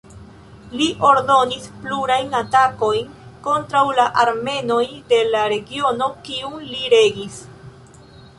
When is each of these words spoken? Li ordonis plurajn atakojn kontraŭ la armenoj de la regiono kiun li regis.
Li 0.77 0.85
ordonis 1.09 1.67
plurajn 1.83 2.33
atakojn 2.39 3.11
kontraŭ 3.49 3.83
la 4.01 4.07
armenoj 4.25 4.81
de 5.13 5.21
la 5.37 5.45
regiono 5.55 6.09
kiun 6.29 6.59
li 6.73 6.83
regis. 6.97 7.39